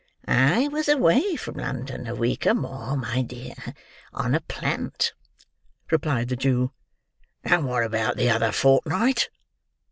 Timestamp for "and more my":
2.47-3.21